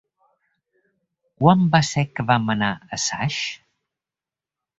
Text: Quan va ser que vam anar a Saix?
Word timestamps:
Quan 1.43 1.61
va 1.75 1.81
ser 1.91 2.05
que 2.15 2.25
vam 2.33 2.49
anar 2.55 2.71
a 2.75 3.01
Saix? 3.05 3.37